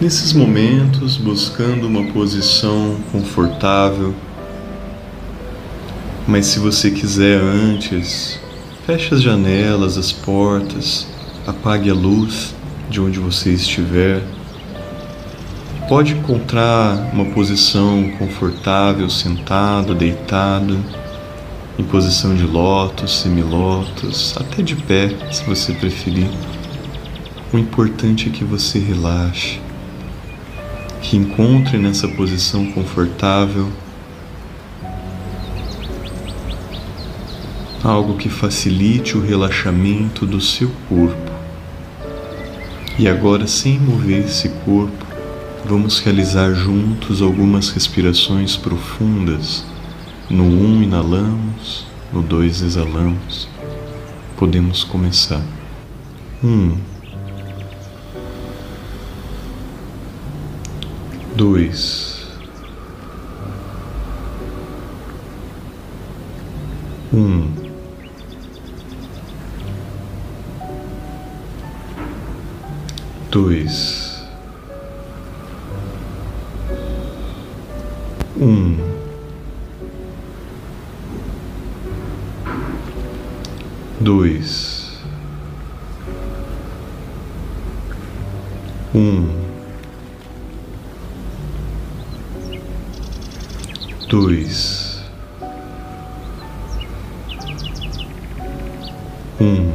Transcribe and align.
Nesses 0.00 0.32
momentos, 0.32 1.16
buscando 1.16 1.88
uma 1.88 2.04
posição 2.12 2.96
confortável, 3.10 4.14
mas 6.24 6.46
se 6.46 6.60
você 6.60 6.88
quiser 6.88 7.40
antes, 7.40 8.38
feche 8.86 9.12
as 9.12 9.20
janelas, 9.20 9.98
as 9.98 10.12
portas, 10.12 11.08
apague 11.44 11.90
a 11.90 11.94
luz 11.94 12.54
de 12.88 13.00
onde 13.00 13.18
você 13.18 13.52
estiver. 13.52 14.22
Pode 15.88 16.12
encontrar 16.12 17.10
uma 17.12 17.24
posição 17.24 18.08
confortável, 18.20 19.10
sentado, 19.10 19.96
deitado, 19.96 20.78
em 21.76 21.82
posição 21.82 22.36
de 22.36 22.44
lótus, 22.44 23.22
semilótus, 23.22 24.32
até 24.36 24.62
de 24.62 24.76
pé, 24.76 25.10
se 25.32 25.42
você 25.42 25.72
preferir. 25.72 26.30
O 27.52 27.58
importante 27.58 28.28
é 28.28 28.30
que 28.30 28.44
você 28.44 28.78
relaxe, 28.78 29.60
que 31.02 31.16
encontre 31.16 31.78
nessa 31.78 32.08
posição 32.08 32.70
confortável 32.72 33.68
algo 37.82 38.16
que 38.16 38.28
facilite 38.28 39.16
o 39.16 39.20
relaxamento 39.20 40.26
do 40.26 40.40
seu 40.40 40.70
corpo. 40.88 41.32
E 42.98 43.08
agora, 43.08 43.46
sem 43.46 43.78
mover 43.78 44.24
esse 44.24 44.48
corpo, 44.64 45.06
vamos 45.64 46.00
realizar 46.00 46.52
juntos 46.52 47.22
algumas 47.22 47.70
respirações 47.70 48.56
profundas. 48.56 49.64
No 50.28 50.42
1 50.42 50.46
um, 50.46 50.82
inalamos, 50.82 51.86
no 52.12 52.20
2 52.20 52.62
exalamos. 52.62 53.48
Podemos 54.36 54.82
começar. 54.82 55.42
1 56.42 56.48
um, 56.48 56.76
2 61.38 61.56
um. 67.12 67.68
Dois, 73.30 74.24
um, 78.40 78.76
dois, 84.00 84.47
dois, 94.08 95.02
um. 99.38 99.70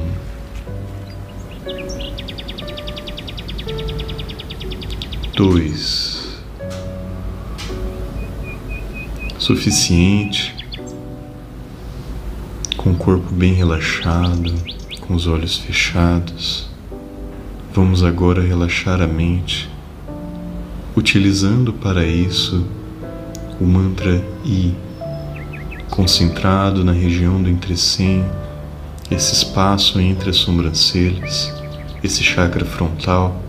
dois, 5.35 6.41
suficiente, 9.37 10.55
com 12.75 12.89
o 12.89 12.95
corpo 12.95 13.31
bem 13.31 13.53
relaxado, 13.53 14.51
com 15.01 15.13
os 15.13 15.27
olhos 15.27 15.59
fechados. 15.59 16.67
Vamos 17.71 18.03
agora 18.03 18.41
relaxar 18.41 18.99
a 18.99 19.07
mente, 19.07 19.69
utilizando 20.95 21.71
para 21.71 22.03
isso 22.03 22.65
o 23.63 23.67
mantra 23.67 24.23
I, 24.45 24.73
concentrado 25.89 26.83
na 26.83 26.91
região 26.91 27.41
do 27.41 27.49
entrecém, 27.49 28.23
esse 29.09 29.33
espaço 29.33 29.99
entre 29.99 30.29
as 30.29 30.37
sobrancelhas, 30.37 31.53
esse 32.03 32.23
chakra 32.23 32.65
frontal 32.65 33.43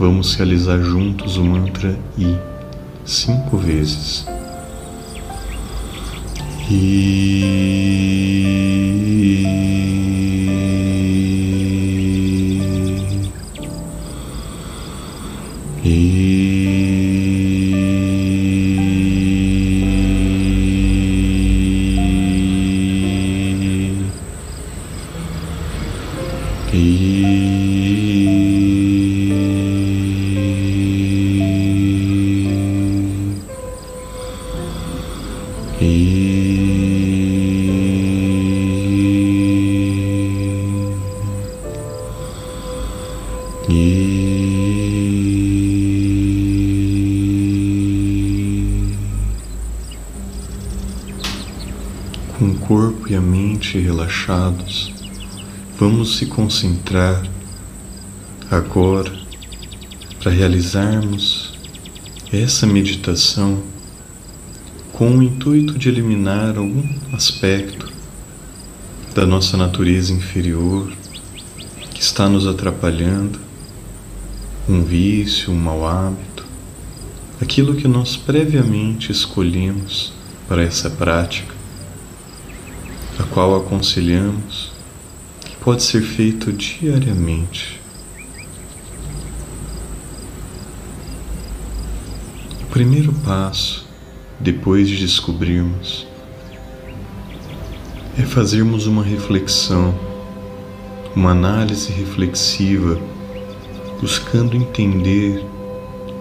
Vamos 0.00 0.34
realizar 0.34 0.78
juntos 0.78 1.36
o 1.36 1.44
mantra 1.44 1.94
I 2.16 2.34
cinco 3.04 3.58
vezes. 3.58 4.24
I. 6.70 7.80
Com 35.80 35.86
o 52.40 52.54
corpo 52.66 53.08
e 53.08 53.14
a 53.14 53.20
mente 53.22 53.78
relaxados, 53.78 54.92
vamos 55.78 56.18
se 56.18 56.26
concentrar 56.26 57.26
agora 58.50 59.18
para 60.22 60.30
realizarmos 60.30 61.54
essa 62.30 62.66
meditação 62.66 63.62
com 65.00 65.16
o 65.16 65.22
intuito 65.22 65.78
de 65.78 65.88
eliminar 65.88 66.58
algum 66.58 66.86
aspecto 67.14 67.90
da 69.14 69.24
nossa 69.24 69.56
natureza 69.56 70.12
inferior 70.12 70.92
que 71.94 72.02
está 72.02 72.28
nos 72.28 72.46
atrapalhando, 72.46 73.40
um 74.68 74.84
vício, 74.84 75.54
um 75.54 75.56
mau 75.56 75.88
hábito, 75.88 76.44
aquilo 77.40 77.76
que 77.76 77.88
nós 77.88 78.14
previamente 78.14 79.10
escolhemos 79.10 80.12
para 80.46 80.62
essa 80.62 80.90
prática, 80.90 81.54
a 83.18 83.22
qual 83.22 83.56
aconselhamos 83.56 84.70
que 85.40 85.56
pode 85.56 85.82
ser 85.82 86.02
feito 86.02 86.52
diariamente. 86.52 87.80
O 92.64 92.66
primeiro 92.66 93.14
passo 93.24 93.88
depois 94.40 94.88
de 94.88 94.96
descobrirmos, 94.96 96.06
é 98.18 98.22
fazermos 98.22 98.86
uma 98.86 99.04
reflexão, 99.04 99.94
uma 101.14 101.32
análise 101.32 101.92
reflexiva, 101.92 102.98
buscando 104.00 104.56
entender 104.56 105.44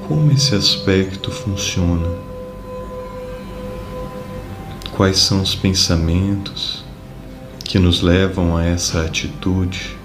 como 0.05 0.31
esse 0.33 0.53
aspecto 0.53 1.31
funciona, 1.31 2.09
quais 4.91 5.17
são 5.19 5.41
os 5.41 5.55
pensamentos 5.55 6.83
que 7.63 7.79
nos 7.79 8.01
levam 8.01 8.57
a 8.57 8.65
essa 8.65 9.05
atitude, 9.05 9.97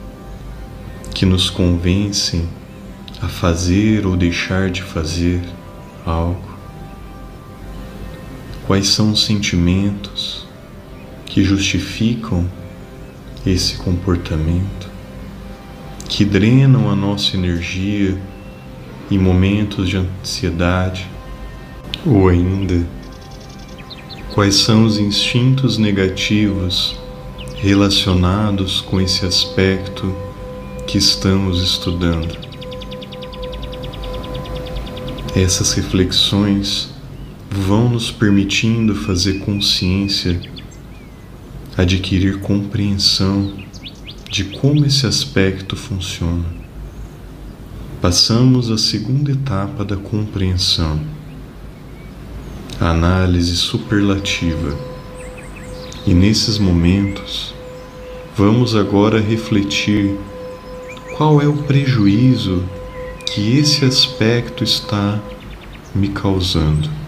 que 1.13 1.27
nos 1.27 1.51
convencem 1.51 2.49
a 3.21 3.27
fazer 3.27 4.07
ou 4.07 4.17
deixar 4.17 4.71
de 4.71 4.83
fazer 4.83 5.43
algo 6.07 6.54
quais 8.67 8.89
são 8.89 9.13
os 9.13 9.25
sentimentos 9.25 10.47
que 11.27 11.43
justificam 11.45 12.49
esse 13.47 13.77
comportamento, 13.77 14.89
que 16.09 16.25
drenam 16.25 16.91
a 16.91 16.97
nossa 16.97 17.37
energia 17.37 18.17
em 19.11 19.19
momentos 19.19 19.89
de 19.89 19.99
ansiedade, 19.99 21.07
ou 22.07 22.29
ainda 22.29 22.87
quais 24.33 24.57
são 24.57 24.85
os 24.85 24.99
instintos 24.99 25.77
negativos 25.77 26.97
relacionados 27.57 28.81
com 28.81 29.01
esse 29.01 29.27
aspecto 29.27 30.15
que 30.87 30.99
estamos 30.99 31.63
estudando. 31.63 32.37
Essas 35.35 35.73
reflexões 35.73 36.94
vão 37.61 37.89
nos 37.89 38.11
permitindo 38.11 38.95
fazer 38.95 39.39
consciência, 39.41 40.41
adquirir 41.77 42.41
compreensão 42.41 43.55
de 44.29 44.45
como 44.45 44.85
esse 44.85 45.07
aspecto 45.07 45.77
funciona. 45.77 46.45
Passamos 48.03 48.71
à 48.71 48.77
segunda 48.77 49.31
etapa 49.31 49.85
da 49.85 49.97
compreensão, 49.97 51.01
a 52.81 52.91
análise 52.91 53.57
superlativa. 53.57 54.77
E 56.05 56.13
nesses 56.13 56.59
momentos, 56.59 57.55
vamos 58.37 58.75
agora 58.75 59.21
refletir 59.21 60.19
qual 61.17 61.41
é 61.41 61.47
o 61.47 61.57
prejuízo 61.63 62.65
que 63.25 63.57
esse 63.57 63.85
aspecto 63.85 64.65
está 64.65 65.23
me 65.95 66.09
causando. 66.09 67.04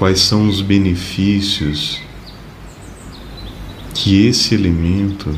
Quais 0.00 0.20
são 0.20 0.48
os 0.48 0.62
benefícios 0.62 2.00
que 3.94 4.24
esse 4.24 4.54
elemento 4.54 5.28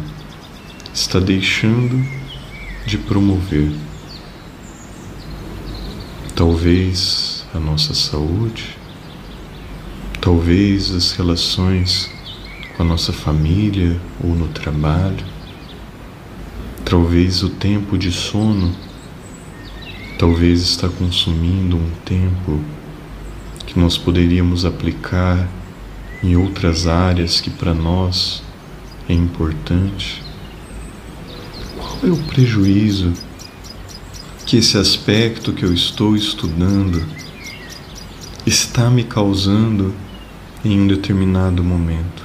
está 0.94 1.18
deixando 1.18 2.00
de 2.86 2.96
promover? 2.96 3.72
Talvez 6.36 7.44
a 7.52 7.58
nossa 7.58 7.92
saúde, 7.92 8.78
talvez 10.20 10.94
as 10.94 11.10
relações 11.10 12.08
com 12.76 12.84
a 12.84 12.86
nossa 12.86 13.12
família 13.12 14.00
ou 14.22 14.30
no 14.30 14.46
trabalho, 14.46 15.26
Talvez 16.84 17.42
o 17.42 17.48
tempo 17.48 17.98
de 17.98 18.12
sono 18.12 18.70
talvez 20.18 20.60
está 20.60 20.88
consumindo 20.88 21.76
um 21.76 21.90
tempo 22.04 22.60
que 23.72 23.80
nós 23.80 23.96
poderíamos 23.96 24.64
aplicar 24.64 25.48
em 26.22 26.36
outras 26.36 26.86
áreas 26.86 27.40
que 27.40 27.48
para 27.48 27.72
nós 27.72 28.42
é 29.08 29.14
importante. 29.14 30.22
Qual 31.76 31.98
é 32.04 32.12
o 32.12 32.16
prejuízo 32.24 33.12
que 34.44 34.58
esse 34.58 34.76
aspecto 34.76 35.52
que 35.52 35.64
eu 35.64 35.72
estou 35.72 36.14
estudando 36.14 37.02
está 38.46 38.90
me 38.90 39.04
causando 39.04 39.94
em 40.64 40.78
um 40.78 40.86
determinado 40.86 41.64
momento? 41.64 42.22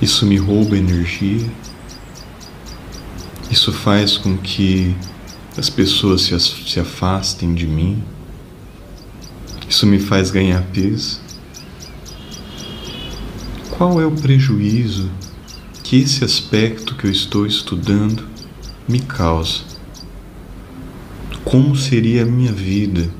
Isso 0.00 0.26
me 0.26 0.36
rouba 0.36 0.76
energia? 0.76 1.46
Isso 3.50 3.72
faz 3.72 4.16
com 4.16 4.36
que 4.36 4.96
as 5.56 5.70
pessoas 5.70 6.22
se, 6.22 6.80
afastem 6.80 7.54
de 7.54 7.66
mim. 7.66 8.02
Isso 9.68 9.86
me 9.86 9.98
faz 9.98 10.30
ganhar 10.30 10.62
peso. 10.72 11.20
Qual 13.70 14.00
é 14.00 14.06
o 14.06 14.12
prejuízo 14.12 15.10
que 15.82 16.00
esse 16.00 16.24
aspecto 16.24 16.94
que 16.94 17.06
eu 17.06 17.10
estou 17.10 17.46
estudando 17.46 18.26
me 18.88 19.00
causa? 19.00 19.60
Como 21.44 21.76
seria 21.76 22.22
a 22.22 22.26
minha 22.26 22.52
vida 22.52 23.10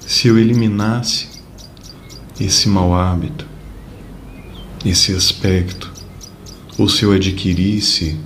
se 0.00 0.28
eu 0.28 0.38
eliminasse 0.38 1.28
esse 2.38 2.68
mau 2.68 2.94
hábito, 2.94 3.46
esse 4.84 5.12
aspecto, 5.14 5.92
ou 6.78 6.88
se 6.88 7.04
eu 7.04 7.12
adquirisse 7.12 8.18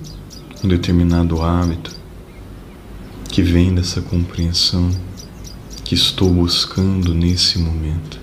um 0.63 0.67
determinado 0.67 1.41
hábito 1.41 1.95
que 3.29 3.41
vem 3.41 3.73
dessa 3.73 4.01
compreensão 4.01 4.91
que 5.89 5.95
estou 5.95 6.31
buscando 6.31 7.15
nesse 7.15 7.57
momento. 7.57 8.19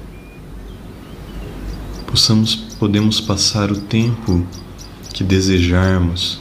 Possamos, 2.07 2.55
podemos 2.55 3.21
passar 3.21 3.73
o 3.73 3.81
tempo 3.81 4.47
que 5.13 5.25
desejarmos 5.25 6.39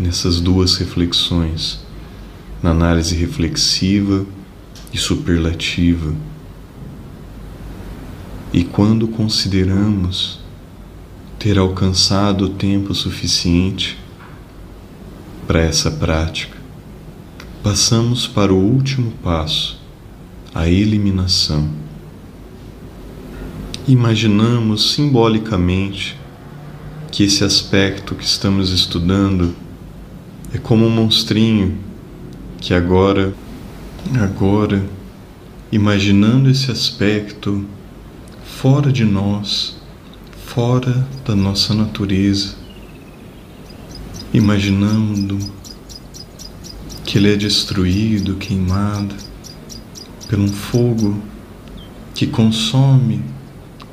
nessas 0.00 0.40
duas 0.40 0.76
reflexões, 0.76 1.84
na 2.62 2.70
análise 2.70 3.14
reflexiva 3.14 4.24
e 4.90 4.96
superlativa. 4.96 6.14
E 8.50 8.64
quando 8.64 9.06
consideramos 9.06 10.40
ter 11.38 11.58
alcançado 11.58 12.46
o 12.46 12.48
tempo 12.48 12.94
suficiente 12.94 13.98
para 15.46 15.60
essa 15.60 15.90
prática, 15.90 16.56
passamos 17.62 18.26
para 18.26 18.50
o 18.50 18.56
último 18.56 19.10
passo, 19.22 19.83
a 20.54 20.68
eliminação. 20.68 21.68
Imaginamos 23.88 24.92
simbolicamente 24.92 26.16
que 27.10 27.24
esse 27.24 27.42
aspecto 27.42 28.14
que 28.14 28.24
estamos 28.24 28.70
estudando 28.70 29.54
é 30.54 30.58
como 30.58 30.86
um 30.86 30.90
monstrinho 30.90 31.76
que 32.60 32.72
agora, 32.72 33.34
agora, 34.22 34.82
imaginando 35.72 36.48
esse 36.48 36.70
aspecto 36.70 37.66
fora 38.44 38.92
de 38.92 39.04
nós, 39.04 39.76
fora 40.46 41.06
da 41.26 41.34
nossa 41.34 41.74
natureza, 41.74 42.54
imaginando 44.32 45.36
que 47.04 47.18
ele 47.18 47.32
é 47.32 47.36
destruído, 47.36 48.36
queimado 48.36 49.33
por 50.34 50.40
um 50.40 50.48
fogo 50.48 51.16
que 52.12 52.26
consome 52.26 53.22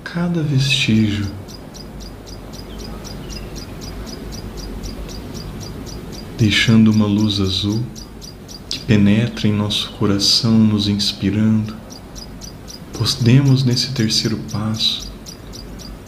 cada 0.04 0.42
vestígio. 0.42 1.28
Deixando 6.40 6.90
uma 6.90 7.06
luz 7.06 7.40
azul 7.40 7.84
que 8.72 8.80
penetra 8.80 9.48
em 9.48 9.54
nosso 9.54 9.92
coração, 9.92 10.58
nos 10.58 10.88
inspirando. 10.88 11.76
Podemos, 12.92 13.64
nesse 13.64 13.92
terceiro 13.92 14.40
passo, 14.52 15.12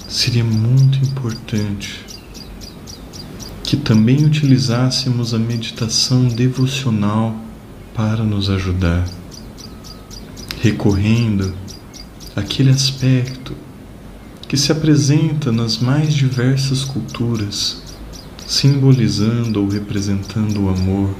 seria 0.07 0.43
muito 0.43 0.97
importante 1.05 2.03
que 3.63 3.77
também 3.77 4.25
utilizássemos 4.25 5.31
a 5.35 5.37
meditação 5.37 6.27
devocional 6.27 7.35
para 7.93 8.23
nos 8.23 8.49
ajudar, 8.49 9.07
recorrendo 10.63 11.53
àquele 12.33 12.69
aspecto 12.69 13.53
que 14.47 14.55
se 14.55 14.71
apresenta 14.71 15.51
nas 15.51 15.77
mais 15.77 16.13
diversas 16.13 16.85
culturas, 16.85 17.83
simbolizando 18.47 19.61
ou 19.61 19.67
representando 19.67 20.63
o 20.63 20.69
amor, 20.69 21.13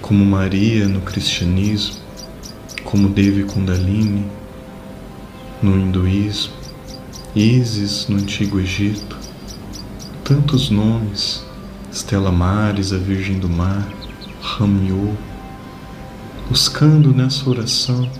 como 0.00 0.24
Maria 0.24 0.86
no 0.86 1.00
cristianismo, 1.00 1.96
como 2.84 3.08
Devi 3.08 3.42
Kundalini 3.42 4.24
no 5.60 5.76
hinduísmo, 5.76 6.52
Isis 7.34 8.06
no 8.06 8.18
antigo 8.18 8.60
Egito, 8.60 9.18
tantos 10.22 10.70
nomes, 10.70 11.44
Estela 11.90 12.30
Mares, 12.30 12.92
a 12.92 12.98
Virgem 12.98 13.40
do 13.40 13.48
Mar, 13.48 13.92
Ramyo, 14.40 15.18
buscando 16.48 17.14
nessa 17.14 17.48
oração 17.48 18.10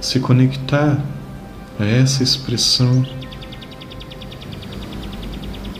se 0.00 0.20
conectar 0.20 1.02
a 1.78 1.84
essa 1.84 2.22
expressão 2.22 3.04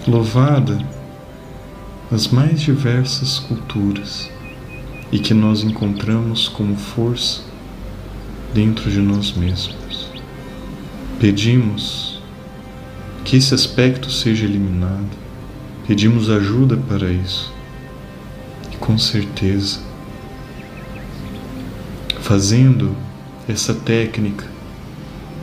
louvada 0.07 0.79
nas 2.11 2.29
mais 2.29 2.61
diversas 2.61 3.39
culturas 3.39 4.31
e 5.13 5.19
que 5.19 5.33
nós 5.35 5.63
encontramos 5.63 6.49
como 6.49 6.77
força 6.77 7.43
dentro 8.53 8.91
de 8.91 8.99
nós 8.99 9.33
mesmos. 9.33 10.11
Pedimos 11.19 12.21
que 13.25 13.37
esse 13.37 13.55
aspecto 13.55 14.11
seja 14.11 14.45
eliminado 14.45 15.21
Pedimos 15.91 16.31
ajuda 16.31 16.77
para 16.77 17.11
isso. 17.11 17.53
E 18.73 18.77
com 18.77 18.97
certeza, 18.97 19.81
fazendo 22.31 22.97
essa 23.49 23.75
técnica 23.75 24.47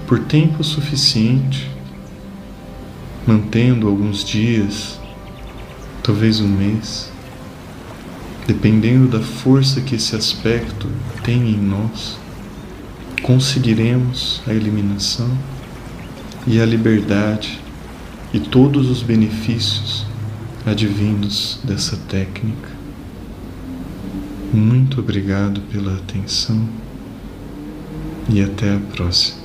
por 0.07 0.19
tempo 0.19 0.63
suficiente, 0.63 1.69
mantendo 3.27 3.89
alguns 3.89 4.23
dias, 4.23 4.97
talvez 6.01 6.39
um 6.39 6.47
mês, 6.47 7.11
dependendo 8.47 9.05
da 9.09 9.19
força 9.19 9.81
que 9.81 9.95
esse 9.95 10.15
aspecto 10.15 10.89
tem 11.25 11.49
em 11.49 11.57
nós, 11.57 12.17
conseguiremos 13.21 14.41
a 14.47 14.53
eliminação 14.53 15.37
e 16.47 16.57
a 16.61 16.65
liberdade 16.65 17.59
e 18.33 18.39
todos 18.39 18.89
os 18.89 19.03
benefícios 19.03 20.05
advindos 20.65 21.59
dessa 21.65 21.97
técnica. 22.07 22.76
Muito 24.53 25.01
obrigado 25.01 25.59
pela 25.71 25.93
atenção 25.95 26.67
e 28.29 28.41
até 28.41 28.75
a 28.75 28.79
próxima. 28.79 29.36